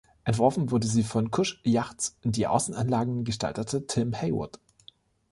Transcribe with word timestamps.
Entworfen 0.23 0.71
wurde 0.71 0.87
sie 0.87 1.03
von 1.03 1.29
Kusch 1.29 1.61
Yachts, 1.63 2.17
die 2.23 2.47
Außenanlagen 2.47 3.23
gestaltete 3.23 3.85
Tim 3.85 4.13
Heywood. 4.13 4.57